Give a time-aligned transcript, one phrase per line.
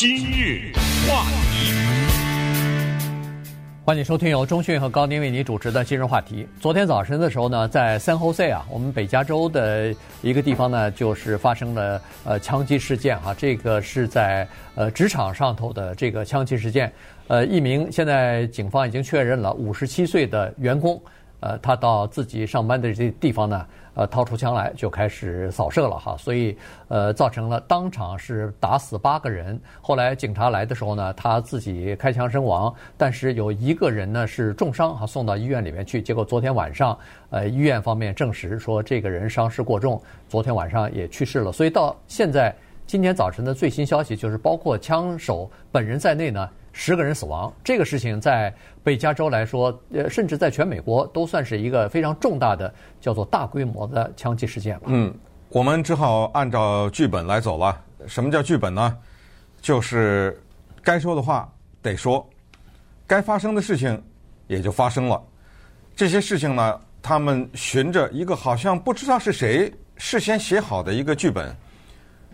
[0.00, 0.72] 今日
[1.06, 1.74] 话题，
[3.84, 6.48] 欢迎收听由中讯和高宁为您主持的今日话题。
[6.58, 13.34] 昨天早晨的时候呢，在 San Jose 啊，我们北加州的一个地方呢，就是发生了呃枪击事件啊。
[13.36, 16.90] 这个是在呃职场上头的这个枪击事件。
[17.28, 20.98] 呃，一名现在警方已经确认了五十七岁的员工，
[21.40, 23.66] 呃，他到自己上班的这地方呢。
[23.94, 29.60] 呃，掏出枪来就开始扫射了哈，所以呃，造成了当场是打死八个人。
[29.82, 36.00] 后来警察来的时候呢，他自己开枪身亡，但是有一个人呢是重伤哈，送到医院里面去。
[36.00, 36.96] 结果昨天晚上，
[37.30, 41.50] 呃，医院方面证实说这个人伤势过重，昨天晚上也去世了。
[41.50, 42.54] 所以到现在
[42.86, 46.48] 今天早晨的最新消息就是，包括枪手本人在内呢。
[46.82, 48.50] 十个人死亡，这个事情在
[48.82, 54.80] 北加州来说，呃，甚至在全美国都算是一个非常重大的，叫做大规模的枪击事件。
[54.86, 55.14] 嗯，
[55.50, 57.78] 我们只好按照剧本来走了。
[58.06, 58.96] 什么叫剧本呢？
[59.60, 60.42] 就是
[60.82, 61.52] 该说的话
[61.82, 62.26] 得说，
[63.06, 64.02] 该发生的事情
[64.46, 65.22] 也就发生了。
[65.94, 71.54] 这些事情呢，他们循着一个好像不知道是谁事先写好的一个剧本，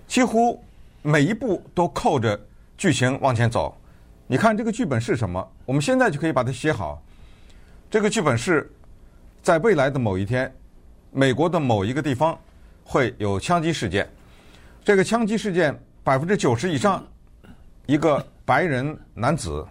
[0.06, 0.62] 几乎
[1.02, 2.40] 每一步都扣着
[2.78, 3.76] 剧情往前走。
[4.28, 5.52] 你看这个剧本是什么？
[5.64, 7.00] 我们现在就可以把它写好。
[7.88, 8.68] 这个剧本是
[9.40, 10.52] 在未来的某一天，
[11.12, 12.36] 美国的某一个地方
[12.82, 14.08] 会有枪击事件。
[14.84, 17.06] 这个枪击事件百分之九十以上，
[17.86, 19.64] 一个白人男子，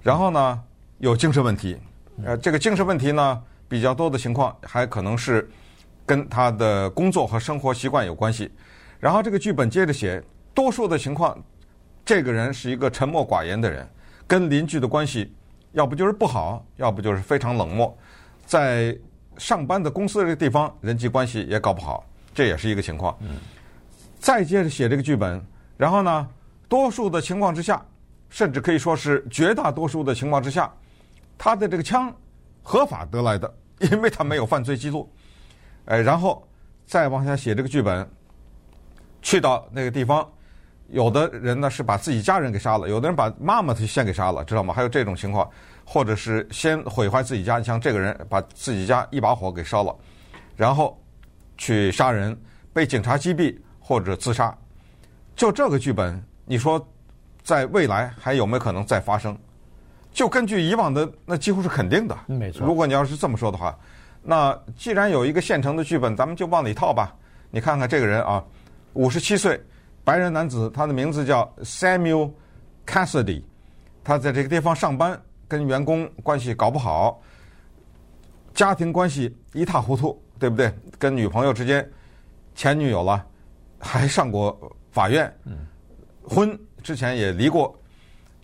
[0.00, 0.62] 然后呢
[0.96, 1.76] 有精神问题。
[2.24, 5.46] 呃，这个精神问题呢比较多的情况还可能是
[6.06, 8.50] 跟他的工作和生活习惯有关系。
[8.98, 10.22] 然后这个剧本接着写，
[10.54, 11.38] 多数的情况。
[12.04, 13.88] 这个人是一个沉默寡言的人，
[14.26, 15.32] 跟邻居的关系
[15.72, 17.96] 要不就是不好，要不就是非常冷漠，
[18.44, 18.96] 在
[19.38, 23.16] 上班的公司这个地方人际关系也搞不好，这也是一个情况。
[23.20, 23.36] 嗯。
[24.18, 25.40] 再接着写这个剧本，
[25.76, 26.28] 然后呢，
[26.68, 27.80] 多数的情况之下，
[28.28, 30.70] 甚至可以说是绝大多数的情况之下，
[31.38, 32.12] 他的这个枪
[32.62, 33.54] 合法得来的，
[33.90, 35.10] 因为他没有犯罪记录。
[35.86, 36.46] 哎，然后
[36.84, 38.06] 再往下写这个剧本，
[39.22, 40.28] 去到那个地方。
[40.90, 44.74] 有的人呢是把自己家人给杀了，有的人把妈妈他先给杀了，知道吗？
[44.74, 45.48] 还有这种情况，
[45.84, 49.94] 或者是先毁坏自己家，像这个人把自己家一把火给烧了，
[50.56, 51.00] 然后
[51.56, 52.36] 去杀人，
[52.72, 54.52] 被警察击毙或者自杀。
[55.36, 56.84] 就这个剧本，你说
[57.42, 59.38] 在未来还有没有可能再发生？
[60.12, 62.18] 就根据以往的，那几乎是肯定的。
[62.26, 62.66] 没错。
[62.66, 63.78] 如果你要是这么说的话，
[64.24, 67.14] 那既然有一个现成的剧本，咱们就往里套吧。
[67.48, 68.42] 你看看这个人啊，
[68.94, 69.62] 五十七岁。
[70.10, 72.32] 白人男子，他的名字叫 Samuel
[72.84, 73.44] Cassidy，
[74.02, 75.16] 他在这个地方上班，
[75.46, 77.22] 跟员工关系搞不好，
[78.52, 80.74] 家庭关系一塌糊涂，对不对？
[80.98, 81.88] 跟女朋友之间，
[82.56, 83.24] 前女友了，
[83.78, 85.32] 还上过法院，
[86.24, 87.72] 婚之前也离过。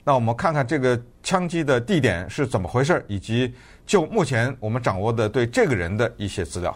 [0.04, 3.52] 那我们看看这个枪击的地点是怎么回事，以及
[3.84, 6.72] 就目前我们掌握的对这个人的一些资料。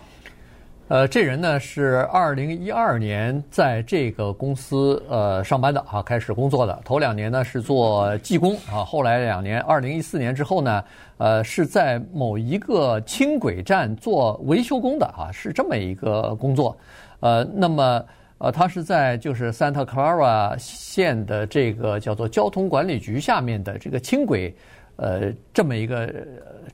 [0.91, 6.83] 呃，这人呢是二零一二年在这个公司呃上班的啊，开始工作的。
[6.85, 10.83] 头两年呢是做技工啊，后来两年，二零一四年之后呢，
[11.19, 16.77] 呃是在某一个轻轨站做维修工的啊，是这么一个工作。
[17.21, 18.05] 呃，那么
[18.39, 24.53] 呃他是在就是 Santa Clara 县的这个叫做交通管理局下面的这个轻轨。
[24.97, 26.13] 呃，这么一个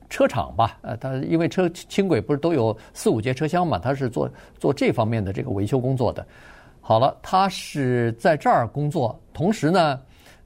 [0.09, 6.25] 车厂吧，呃，它因为车轻轨不是都有四五节车厢嘛，他是做做这方面的这个维修工作的。
[6.81, 9.99] 好了，他是在这儿工作，同时呢，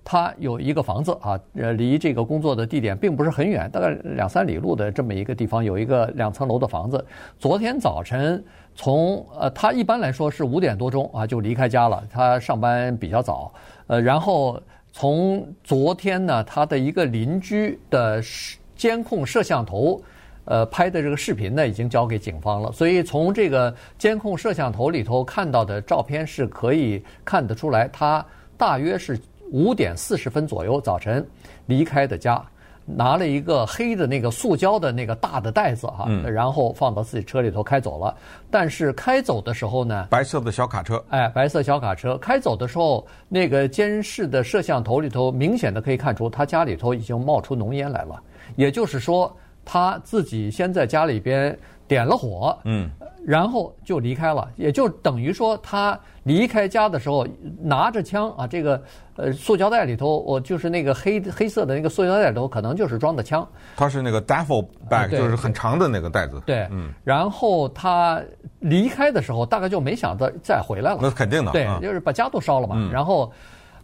[0.03, 7.05] 他有一个房子啊，呃，离这个工作的地点并不是很远，大概两三里路的这么一个地方，有一个两层楼的房子。
[7.37, 8.43] 昨天早晨
[8.75, 13.53] 从呃，他一般来说是五点多钟啊就离开家了，他上班比较早，
[13.87, 14.61] 呃，然后。
[14.93, 18.21] 从昨天呢，他的一个邻居的
[18.81, 20.01] 监控摄像头，
[20.45, 22.71] 呃，拍的这个视频呢，已经交给警方了。
[22.71, 28.25] 所以从这个监控摄像头里头看到的照片是可以看得出来，他
[28.57, 29.19] 大约是
[29.51, 31.23] 五点四十分左右早晨
[31.67, 32.43] 离开的家。
[32.95, 38.15] 拿了一个黑的那个塑胶的那个大的袋子哈，然后放到自己车里头开走了。
[38.49, 48.21] 但是开走的时候呢，白色的小卡车，哎，白色小卡车开走的时候，那个监视的摄像头里头明显的可以看出，他家里头已经冒出浓烟来了。
[48.55, 51.57] 也就是说，他自己先在家里边
[51.91, 52.89] 点了火，嗯。
[53.23, 57.27] 然后就离开了，也就等于说他离开家的时候
[57.61, 58.81] 拿着枪啊，这个
[59.15, 63.47] 呃塑胶袋里头，我就是那个黑黑色的那个塑胶袋里头，可能就是装的枪。
[63.75, 66.41] 他是那个 duffel bag，就是很长的那个袋子。
[66.47, 66.89] 对，嗯。
[67.03, 68.19] 然后他
[68.59, 70.99] 离开的时候，大概就没想到再回来了。
[71.01, 71.51] 那肯定的。
[71.51, 72.89] 对，就是把家都烧了嘛。
[72.91, 73.31] 然后，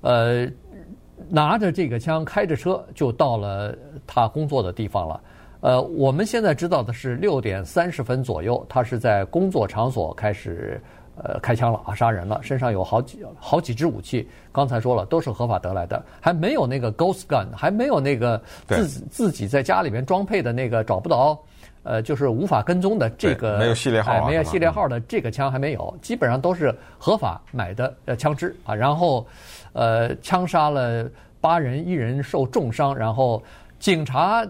[0.01, 0.47] 呃，
[1.29, 3.75] 拿着这个枪，开着车就到了
[4.07, 5.21] 他工作的地方了。
[5.59, 10.79] 呃，我们现在知道的是六点三十分左右，他是在工作场所开始
[11.15, 14.27] 呃开枪了啊，杀人了，身上有好几好几支武器。
[14.51, 21.39] 刚才说了，都是合法得来的，还没有那个 ghost gun，还没有那个自自己在家里面装配的那个找不到，
[21.81, 29.25] 呃，就是无法跟踪的这个没有系列号、啊哎，没有系列号的这个枪还没有，基本上都是合法买的呃枪支啊，然后
[29.73, 31.09] 呃枪杀了
[31.41, 33.41] 八人，一人受重伤，然后
[33.79, 34.45] 警察。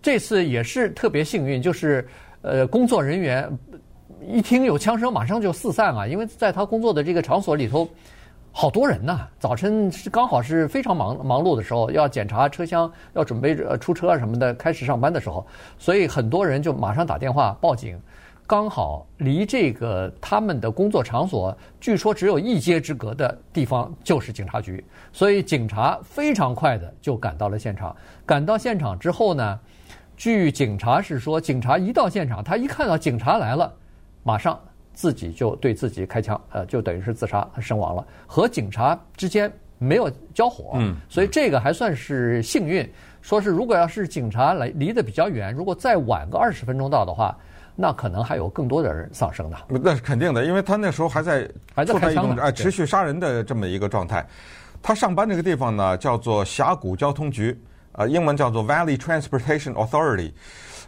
[0.00, 2.06] 这次也是特别幸运，就是
[2.42, 3.50] 呃，工作人员
[4.26, 7.88] 一听有枪声，马上就四散啊，因为在他工作的这个场所里头，
[8.52, 9.26] 好多人呐。
[9.38, 15.46] 早晨是刚好是非常忙忙碌的时候，要检查车厢，要准备出车什么的，开始上班的时候，
[15.78, 18.00] 所以很多人就马上打电话报警。
[18.46, 27.94] 刚好离这个他们的工作场所，据说只有一街之隔的地方就是警察局，所以警察非常快的就赶到了现场。
[28.24, 29.60] 赶到现场之后呢，
[30.18, 33.72] 据警察是说，警察一到现场，他一看到警察来了，
[34.24, 34.58] 马上
[34.92, 42.86] 自己就对自己开枪，呃，就等于是自杀身亡了，和警察之间没有交火，嗯，所以这个还算是幸运。
[43.22, 47.36] 说是如果要是警察来离得比较远，如果再晚个二十分钟到的话，
[47.76, 49.56] 那可能还有更多的人丧生的。
[49.68, 54.26] 那是肯定的，因为他那时候还在还在开枪，哎，持续杀人的这么一个状态。
[54.82, 57.56] 他上班那个地方呢，叫做峡谷交通局。
[57.98, 60.30] 呃，英文叫做 Valley Transportation Authority，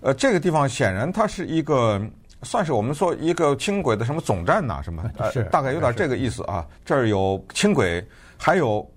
[0.01, 2.01] 呃，这个地方显然它是一个
[2.45, 5.03] 算是我们说一个轻轨的什么总站呐，什么，
[5.33, 6.65] 是大概有点这个意思啊。
[6.85, 8.07] 这儿有轻轨，
[8.39, 8.89] 还有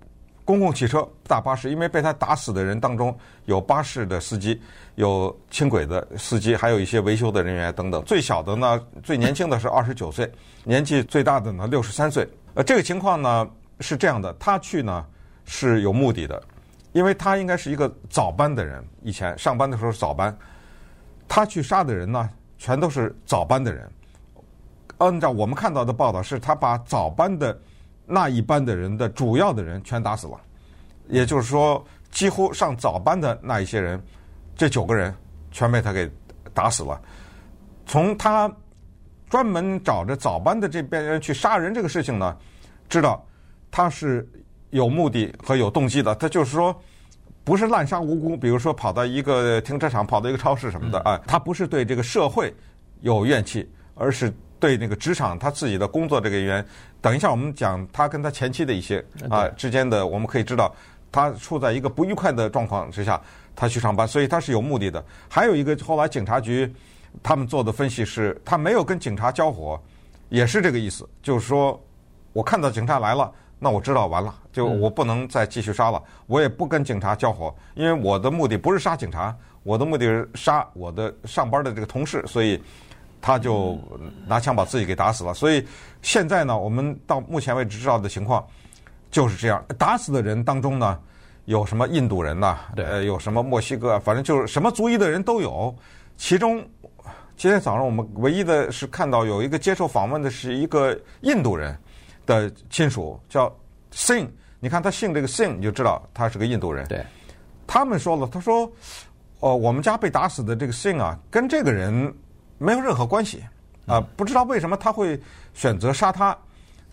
[0.44, 3.12] 公共汽车、大巴士，因为被他打死的人当中
[3.46, 4.60] 有巴士的司机，
[4.94, 8.00] 有轻轨的司机，还有一些维修的人员等等。
[8.04, 10.30] 最小的呢，最年轻的是二十九岁，
[10.62, 12.24] 年纪最大的呢六十三岁。
[12.54, 13.44] 呃，这个情况呢
[13.80, 15.04] 是这样的，他去呢
[15.44, 16.40] 是有目的的。
[16.94, 20.34] 因为他应该是一个早班的人，以前上班的时候早班，
[21.26, 23.90] 他去杀的人呢，全都是早班的人。
[24.98, 27.60] 按照我们看到的报道，是他把早班的
[28.06, 30.40] 那一班的人的主要的人全打死了，
[31.08, 34.00] 也就是说，几乎上早班的那一些人，
[34.54, 35.12] 这九个人
[35.50, 36.08] 全被他给
[36.54, 37.02] 打死了。
[37.86, 38.48] 从他
[39.28, 42.36] 专门找着早班的这边人去杀人这个事情呢，
[42.88, 43.26] 知道
[43.68, 44.24] 他是。
[44.74, 46.74] 有目的和有动机的，他就是说，
[47.44, 48.36] 不是滥杀无辜。
[48.36, 52.52] 比如说，跑到一个停车场，跑到一个超市什么的啊，他不是对这个社会
[53.00, 56.64] 有怨气，而是对那个职场他自己的工作这个原因。
[57.00, 58.98] 等一下，我们讲他跟他前妻的一些
[59.30, 60.74] 啊之间的，我们可以知道，
[61.12, 63.20] 他处在一个不愉快的状况之下，
[63.54, 65.04] 他去上班，所以他是有目的的。
[65.28, 66.68] 还有一个，后来警察局
[67.22, 69.80] 他们做的分析是，他没有跟警察交火，
[70.30, 71.80] 也是这个意思，就是说
[72.32, 73.30] 我看到警察来了。
[73.64, 82.62] 那我知道完了，就我不能再继续杀了，我也不跟警察交火，因为我的目的不是杀警察，我的目的是杀我的上班的这个同事，所以
[83.22, 83.78] 他就
[84.26, 85.32] 拿枪把自己给打死了。
[85.32, 85.66] 所以
[86.02, 88.46] 现在呢，我们到目前为止知道的情况
[89.10, 89.64] 就是这样。
[89.78, 91.00] 打死的人当中呢，
[91.46, 95.74] 有什么印度人呐，呃，有什么墨西哥，反正就是什么族裔的人都有。
[96.18, 96.62] 其中
[97.34, 101.74] 今天早上我们唯一的是看到有一个接受访问的是一个印度人。
[102.26, 103.54] 的亲属叫
[103.92, 104.28] Singh，
[104.60, 106.86] 你看他姓这个 Singh，你就知道他是个印度人。
[106.88, 107.04] 对，
[107.66, 108.70] 他们说了，他说，
[109.40, 112.14] 哦，我们家被打死的这个 Singh 啊，跟这个人
[112.58, 113.44] 没有任何关系
[113.86, 115.20] 啊，不知道为什么他会
[115.52, 116.36] 选择杀他。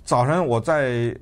[0.03, 1.15] 早晨我在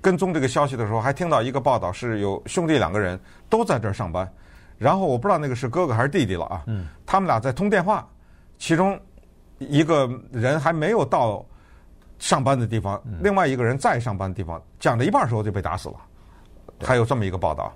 [0.00, 3.18] 跟踪这个消息的时候，还听到一个报道，是有兄弟两个人
[3.48, 4.30] 都在这儿上班，
[4.78, 6.62] 然后我不知道那个是哥哥还是弟弟了啊。
[6.66, 8.08] 嗯，他们俩在通电话，
[8.58, 9.00] 其中
[9.58, 11.44] 一个人还没有到。
[12.20, 15.96] 上班的地方，另外一个人在上班的地方，讲了一半的时候就被打死了，
[16.82, 17.72] 还有这么一个报道。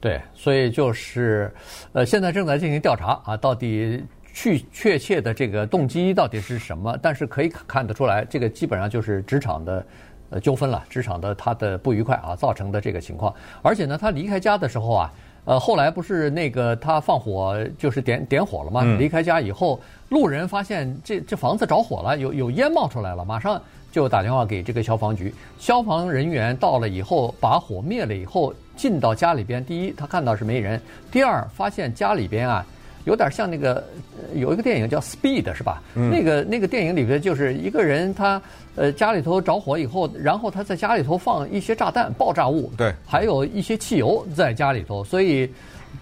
[0.00, 1.52] 对，所以就是，
[1.92, 4.02] 呃，现在正在进行调查啊，到底
[4.32, 6.96] 去确切的这个动机到底是什么？
[7.02, 9.84] 但是可以看得出来，这个基本上就是职场的
[10.30, 13.34] 呃纠纷了，职场的他的不愉快啊造成的这个情况。
[13.62, 15.12] 而且呢，他离开家的时候啊，
[15.44, 18.84] 呃，后来不是那个他放火就是点点火了嘛？
[18.96, 23.60] 离开家以后，路人发现这这房子着火了，有有烟冒出来了，马上。
[23.90, 29.64] 就打电话给这个消防局，消防人员到了以后，把火灭了以后，进到家里边。
[29.64, 30.78] 第一，他看到是没人；
[31.10, 32.64] 第二，发现家里边啊，
[33.06, 33.82] 有点像那个
[34.34, 35.82] 有一个电影叫《Speed》，是吧？
[35.94, 36.10] 嗯。
[36.10, 38.40] 那个那个电影里边就是一个人，他
[38.76, 45.02] 呃家里头着火以后，然后他在家里头放一些炸弹、爆炸物，对，还有一些汽油在家里头。
[45.02, 45.50] 所以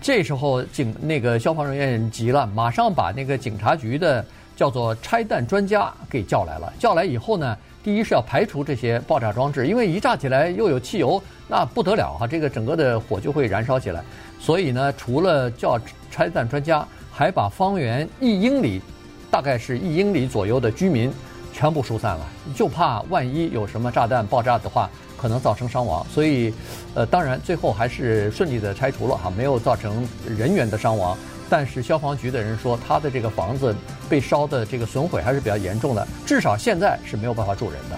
[0.00, 4.22] 这时候警那个消防人员急了，马上把那个警察局的
[4.56, 6.72] 叫做拆弹专家给叫来了。
[6.80, 7.56] 叫来以后呢？
[7.86, 14.02] 第一是要排除这些爆炸装置，因为一炸起来又有汽油，那不得了哈，这个整个的火就会燃烧起来。
[14.40, 15.78] 所以呢，除了叫
[16.10, 18.82] 拆弹专家，还把方圆一英里，
[19.30, 21.12] 大概是一英里左右的居民
[21.52, 22.26] 全部疏散了，
[22.56, 26.04] 就怕万一有什么炸弹爆炸的话，可能造成伤亡。
[26.12, 26.52] 所以，
[26.92, 30.04] 呃，当然最后还是顺利的拆除了哈，没有造成
[30.36, 31.16] 人员的伤亡。
[31.48, 33.74] 但是消防局的人说，他的这个房子
[34.08, 37.96] 被烧的这个损毁还是比较严重的，至少现在是没有办法住人的。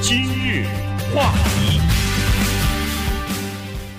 [0.00, 0.64] 今日
[1.14, 1.80] 话题，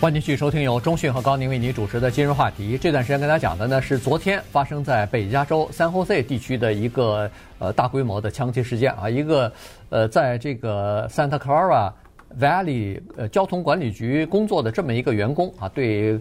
[0.01, 2.77] 欢迎继续收听由中讯和高宁为您主持的今日话题。
[2.77, 9.51] 这段时间跟大家讲的呢是昨天发生在北加州 San Jose 地区的一个呃大规模的枪击事件啊，一个
[9.89, 11.91] 呃在这个 Santa Clara。
[12.38, 16.19] Valley 呃交通管理局工作的这么一个员工啊，对，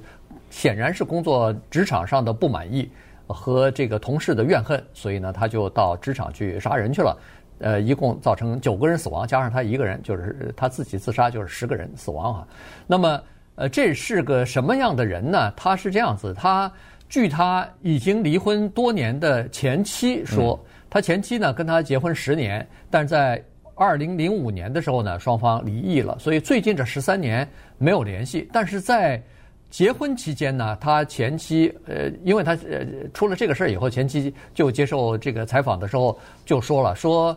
[0.50, 2.88] 显然是工作职场上的不满意
[3.26, 7.18] 和这个同事的怨恨，所以呢，他就到职场去杀人去了。
[7.60, 12.46] 呃，一共造成九个人死亡，加上他一个人，就是他自己自杀，就是十个人死亡啊。
[12.86, 13.22] 那么，
[13.56, 15.52] 呃，这是个什么样的人呢？
[15.56, 16.70] 他是这样子，他
[17.08, 23.42] 据他已经离婚多年的前妻说，他前妻呢跟他结婚十年，但是在
[23.78, 28.48] 二零零五年的时候呢，双方离异了，所以最近这十三年没有联系。
[28.52, 29.22] 但是在
[29.70, 37.36] 结婚期间呢，他前妻呃，因为他呃出了这个事儿以后，前妻就接受这个采访的时候就说了，说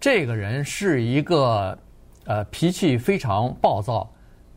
[0.00, 1.78] 这个人是一个
[2.24, 4.10] 呃脾气非常暴躁、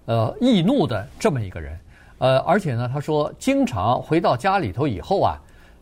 [0.05, 1.77] 呃易怒的这么一个人，
[2.19, 5.41] 呃，而且呢，他说经常回到家里头以后啊。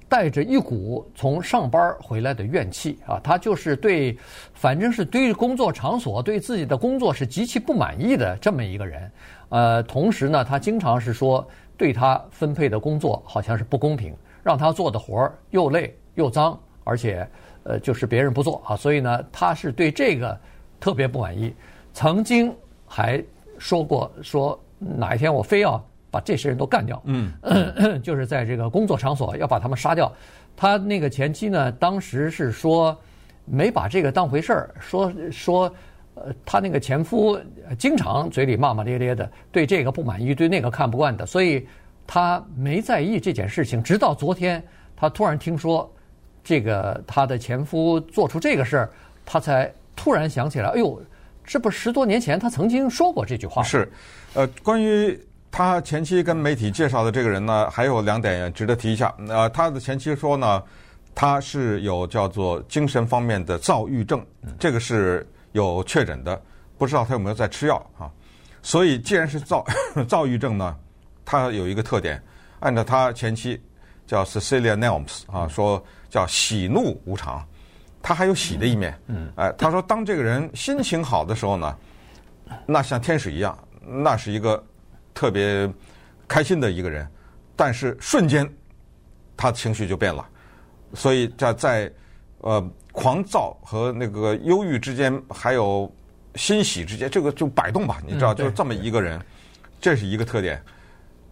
[0.09, 4.17] 带着一股从上班回来的怨气啊，他就是对，
[4.53, 9.11] 反正是对工作场所、对自己的工作是极其不满意的这么一个人。
[9.49, 17.27] 呃，同时呢，他经常是说对他分配的工作好像是不公平，让他做的活儿又累又脏，而且
[17.63, 20.39] 呃就是别人不做啊，所以呢，他是对这个
[20.79, 21.53] 特别不满意。
[21.93, 22.53] 曾经
[22.87, 23.23] 还
[23.57, 25.83] 说过说哪一天我非要。
[26.13, 27.33] 把这些人都干掉，嗯，
[28.03, 30.13] 就是在这个工作场所要把他们杀掉。
[30.55, 32.95] 他那个前妻呢，当时是说
[33.45, 35.75] 没把这个当回事儿，说说
[36.13, 37.39] 呃，他那个前夫
[37.79, 41.67] 经常嘴里骂骂咧咧的，对这个不满意，对那个看不惯的，所以
[42.05, 43.81] 他没在意这件事情。
[43.81, 44.63] 直到昨天，
[44.95, 45.91] 他突然听说
[46.43, 48.89] 这个他的前夫做出这个事儿，
[49.25, 51.01] 他才突然想起来，哎呦，
[51.43, 53.63] 这不十多年前他曾经说过这句话。
[53.63, 53.91] 是，
[54.35, 55.19] 呃，关于。
[55.53, 59.13] 他前期跟媒体介绍的这个人呢，还有两点值得提一下。
[59.27, 60.63] 呃，他的前妻说呢，
[61.13, 64.25] 他是有叫做精神方面的躁郁症，
[64.57, 66.41] 这个是有确诊的，
[66.75, 68.09] 不知道他有没有在吃药啊。
[68.63, 69.63] 所以，既然是躁
[70.09, 70.75] 躁郁症呢，
[71.23, 72.19] 他有一个特点，
[72.59, 73.61] 按照他前妻
[74.07, 75.79] 叫 Cecilia Nelms 啊，说
[76.09, 77.47] 叫喜怒无常，
[78.01, 78.99] 他还有喜的一面。
[79.05, 81.77] 嗯，哎，他说当这个人心情好的时候呢，
[82.65, 83.55] 那像天使一样，
[83.85, 84.63] 那是一个。
[85.13, 85.71] 特别
[86.27, 87.07] 开心的一个人，
[87.55, 88.47] 但是瞬间
[89.37, 90.27] 他的情绪就变了，
[90.93, 91.93] 所以在在
[92.39, 95.91] 呃狂躁和那个忧郁之间，还有
[96.35, 99.19] 欣喜之间，这个就摆动吧，你知道，就是这么一个人，
[99.79, 100.61] 这是一个特点。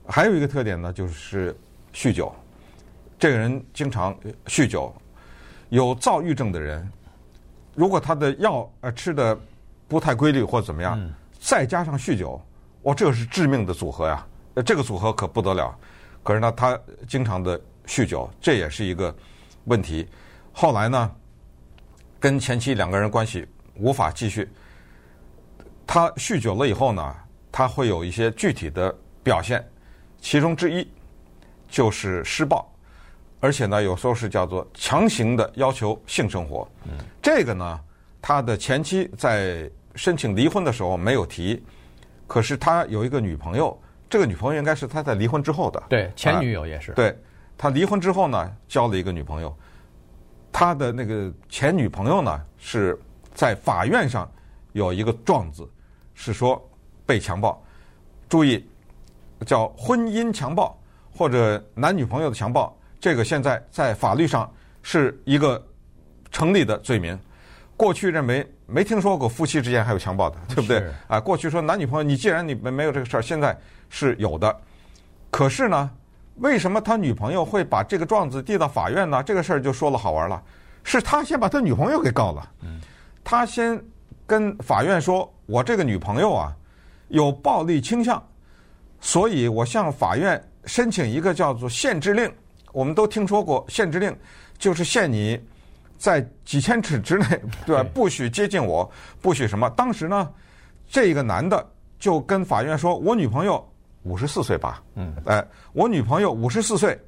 [0.08, 1.56] 还有一个特点呢，就是
[1.94, 2.34] 酗酒。
[3.18, 4.94] 这个人经常酗酒，
[5.70, 6.92] 有躁郁症的人，
[7.76, 9.40] 如果他的药呃吃的
[9.88, 11.00] 不太规律或者怎么样，
[11.40, 12.42] 再加上酗酒。
[12.84, 14.26] 哇，这个是致命的组合呀！
[14.66, 15.78] 这个组合可不得了。
[16.24, 19.16] 可是呢，他经常的酗酒，这也是一个
[19.66, 20.08] 问题。
[20.52, 21.12] 后来呢，
[22.20, 24.50] 跟前妻两个人关系无法继续。
[25.86, 27.16] 他酗酒了以后呢，
[27.52, 29.64] 他会有一些具体的表现，
[30.20, 30.88] 其中之一
[31.70, 32.68] 就是施暴，
[33.40, 36.68] 而且呢，有时候是叫做强行的要求性生活。
[37.22, 37.80] 这个呢，
[38.20, 41.64] 他的前妻在申请离婚的时候没有提。
[42.32, 43.78] 可是他有一个女朋友，
[44.10, 45.84] 这个女朋友应该是他在离婚之后的。
[45.90, 46.94] 对，前女友也是。
[46.94, 47.14] 对，
[47.58, 49.54] 他离婚之后呢，交了一个女朋友。
[50.50, 52.98] 他的那个前女朋友呢，是
[53.34, 54.32] 在法院上
[54.72, 55.70] 有一个状子，
[56.14, 56.66] 是说
[57.06, 57.62] 被强暴。
[58.30, 58.66] 注意，
[59.46, 60.82] 叫婚姻强暴
[61.14, 64.50] 或者男女朋友的强暴，这个现在在法律上
[64.84, 65.62] 是一个
[66.32, 67.20] 成立的罪名。
[67.76, 70.82] 过去认为没听说过夫妻之间还有强暴的，对不对？
[71.08, 73.56] 啊，过去说男女朋友，你既然你没没有这个事儿，现在
[73.90, 74.56] 是有的。
[75.30, 75.90] 可是呢，
[76.36, 79.22] 为什么他女朋友会把这个状子递到法院呢？
[79.22, 80.42] 这个事儿就说了好玩了，
[80.84, 82.50] 是他先把他女朋友给告了。
[83.24, 83.80] 他先
[84.26, 86.56] 跟法院说：“我这个女朋友啊，
[87.10, 88.24] 有暴力倾向，
[89.00, 92.32] 所以我向法院申请一个叫做限制令。
[92.72, 94.16] 我们都听说过限制令，
[94.58, 95.38] 就是限你。”
[96.02, 97.26] 在几千尺之内，
[97.64, 97.86] 对吧？
[97.94, 98.92] 不许接近我，
[99.22, 99.70] 不许什么。
[99.70, 100.28] 当时呢，
[100.90, 101.64] 这个男的
[102.00, 103.64] 就跟法院说：“我女朋友
[104.02, 107.00] 五十四岁吧，嗯，哎，我女朋友五十四岁，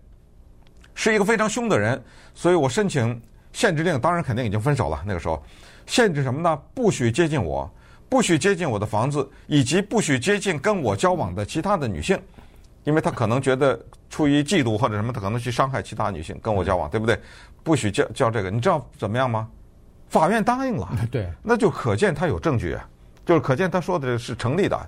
[0.94, 2.00] 是一个非常凶的人，
[2.36, 3.20] 所以我申请
[3.52, 4.00] 限制令。
[4.00, 5.02] 当然，肯定已经分手了。
[5.08, 5.44] 那个时候，
[5.88, 6.56] 限制什么呢？
[6.76, 7.68] 不许接近我，
[8.08, 12.16] 不许接近我的房子，以及不许接近跟我交往的其他的女性。”
[12.84, 17.18] 因为他可能觉得出于嫉妒或者什么，他可能去伤害其他女性跟我交往，对不对？
[17.64, 19.48] 不许叫叫这个，你知道怎么样吗？
[20.10, 22.78] 法院答应了， 对，那就可见他有证据，
[23.26, 24.80] 就是可见他说的是成立的，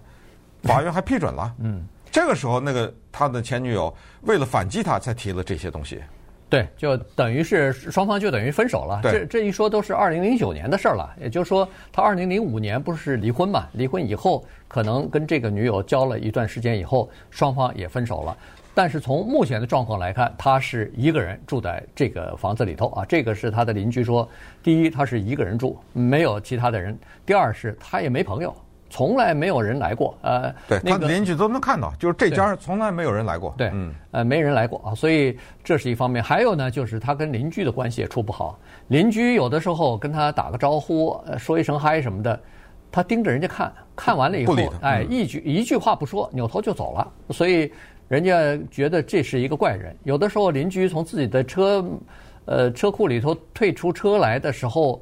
[0.63, 1.55] 法院还批准了。
[1.61, 3.91] 嗯，这个时候那个他的前女友
[4.21, 5.99] 为了反击他，才提了这些东西。
[6.47, 8.99] 对，就等于是双方就等于分手了。
[9.01, 11.11] 这这一说都是二零零九年的事儿了。
[11.19, 13.67] 也就是说，他二零零五年不是离婚嘛？
[13.73, 18.37] 离婚以后，可能跟这个女友交了一段时间以后，双方也分手了。
[18.75, 23.05] 但是从目前的状况来看，他是一个人住在这个房子里头啊。
[23.05, 24.29] 这个是他的邻居说：
[24.61, 26.93] 第一，他是一个人住，没有其他的人；
[27.25, 28.53] 第二是他也没朋友。
[28.87, 36.23] 从来没有人来过，呃，对，他的邻居都能看到，就是这家从来没有人来过，对，嗯，呃，没人来过啊，所以这是一方面。
[36.23, 38.57] 还有呢，就是他跟邻居的关系也处不好，
[38.89, 42.39] 邻居有的时候跟他打个招呼，说一声嗨什么的，
[42.91, 47.73] 他盯着人家看，看完了以后，哎，一句一句话不说，扭头就走了，所以
[48.07, 49.95] 人家觉得这是一个怪人。
[50.03, 51.85] 有的时候邻居从自己的车，
[52.45, 55.01] 呃，车库里头退出车来的时候。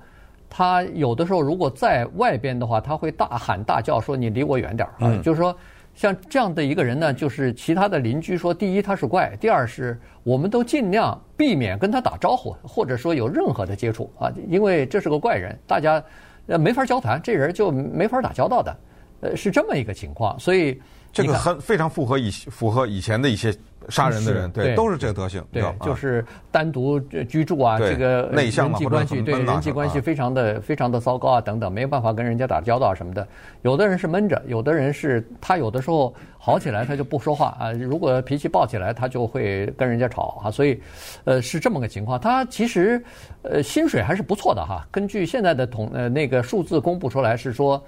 [0.55, 5.57] 他有的时候如果在外边的话，他会大喊大叫说：“你离我远点儿啊！”就是说，
[5.95, 16.03] 像这样的一个人呢，就是其他的邻居说：第一他是怪，第二是我们都尽量避免跟他打招呼，或者说有任何的接触啊，因为这是个怪人，大家
[16.45, 18.77] 呃没法交谈，这人就没法打交道的，
[19.23, 20.79] 呃是这么一个情况，所以
[21.11, 23.51] 这个很非常符合以符合以前的一些。
[23.89, 33.27] 杀人的人，对，都是这个德行，对，就是单独居住啊，这个内向人际关系，对人际关系非常的非常的糟糕啊，等等，没有办法跟人家打交道什么的。
[33.63, 40.81] 有的人是闷着，有的人是他有的时候好起来他就不说话啊，如果脾气暴起来他就会跟人家吵啊，所以，
[41.25, 42.17] 呃，是这么个情况。
[42.17, 43.03] 他其实
[43.41, 47.83] 呃薪水还是不错的哈，根据现在的统呃那个数字公布出来是说。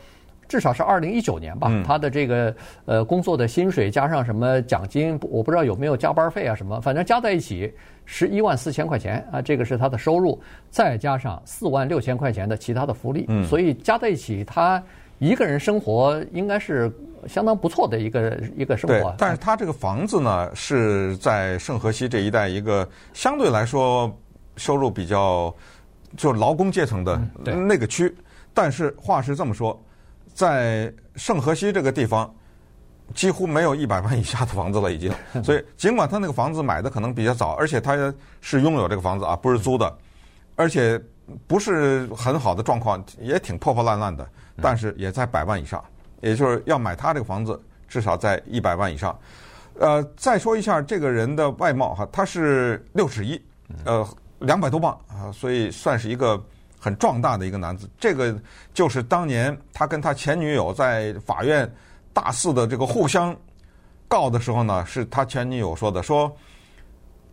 [0.47, 2.55] 至少是二零一九年吧，他的这个
[2.85, 7.73] 呃工作的薪水加上什么奖金，我不知道有没有加班费啊什么，反正加在一起
[8.05, 14.81] 十一万四千块钱啊，这个是他的收入，再加上四万六千块钱的其他的福利，所以加在一起他
[15.19, 16.91] 一个人生活应该是
[17.27, 19.09] 相当不错的一个一个生活。
[19.11, 24.13] 对，但是他这个房子呢是在圣河西这一带一个相对来说
[24.57, 25.53] 收入比较
[26.15, 28.13] 就劳工阶层的那个区，
[28.53, 29.81] 但是话是这么说。
[30.35, 32.31] 在圣河西这个地方，
[33.13, 35.09] 几乎没有一百万以下的房子了，已经。
[35.41, 39.97] 所以，尽管他那个房子买的可能比较早，而且他是拥有这个房子啊，不是租的，
[40.57, 41.01] 而且
[41.47, 44.27] 不是很好的状况，也挺破破烂烂的，
[44.61, 45.81] 但是也在百万以上。
[46.19, 49.17] 也就是要买他这个房子，至少在一百万以上。
[49.79, 53.41] 呃，再说一下这个人的外貌哈，他是六尺一，
[53.85, 54.05] 呃，
[54.39, 56.43] 两百多磅啊，所以算是一个。
[56.85, 58.39] 很壮大的一个男子，这个
[58.71, 61.67] 就是当年他跟他前女友在法院
[62.13, 63.35] 大肆的这个互相
[64.07, 66.31] 告的时候呢，是他前女友说的，说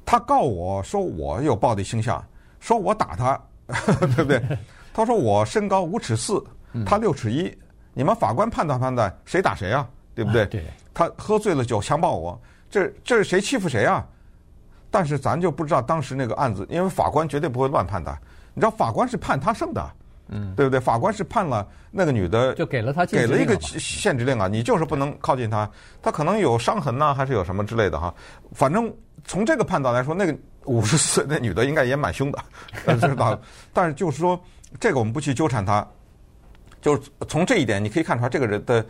[0.06, 2.24] 他告我说我有暴力倾向，
[2.60, 3.38] 说我打他，
[4.16, 4.42] 对不对？
[4.94, 6.42] 他说我身高五尺四，
[6.86, 7.54] 他六尺一，
[7.92, 9.86] 你们法官判断判断谁打谁啊？
[10.14, 10.46] 对不对？
[10.46, 10.64] 对。
[10.94, 14.02] 他喝醉了酒强暴我，这这是谁欺负谁啊？
[14.90, 18.16] 但是咱就不知道当时那个案子，因为法官绝对不会乱判的。
[18.54, 19.90] 你知道法官是判他胜的，
[20.28, 20.78] 嗯，对不对？
[20.80, 28.14] 法官是判了那个女的，就给了他给了一个限制令啊，你就是不能靠近他，他可能有伤痕呐，还是有什么之类的哈。
[28.52, 28.92] 反正
[29.24, 32.38] 从这个判断来说，那个五十岁那女的应该也蛮凶的，
[33.00, 33.38] 知道。
[33.72, 34.38] 但是就是说，
[34.80, 35.86] 这个我们不去纠缠他，
[36.80, 38.84] 就是从这一点你可以看出来，这个人的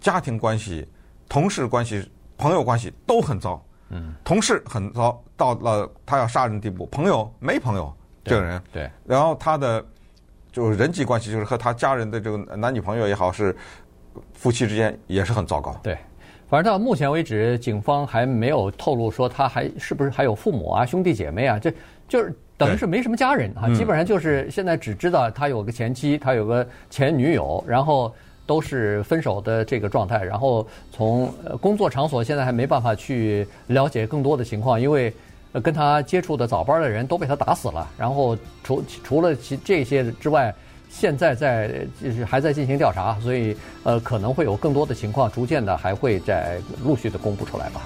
[0.00, 0.86] 家庭关系、
[1.28, 3.62] 同事关系、朋友关系都很糟。
[3.90, 7.94] 嗯，同事很糟，到了他要杀人的地步，朋友没朋友。
[8.28, 9.84] 这个人对，然后他的
[10.52, 13.54] 就是人际关系，就是和他家人的这个男女朋友也好，是
[14.32, 15.78] 夫妻之间也是很糟糕。
[15.82, 15.96] 对，
[16.48, 21.72] 反正到目前为止，警方还没有透露说他还是不是还有父母啊、兄弟姐妹啊，这
[22.08, 28.12] 就是等于是没什么家人啊，基本上就是现在只知道他有个前妻，他有个前女友，然后
[28.46, 30.24] 都是分手的这个状态。
[30.24, 35.12] 然后从工作场所现在还没办法去了解更多的情况，因为。
[35.62, 40.54] 跟他接触的早班的人都被他打死了，然后除除了其这些之外，
[40.90, 47.80] 现在在就是还在进行调查，所以呃可能会有更多的情况，逐渐的还会在陆续的公布出来吧。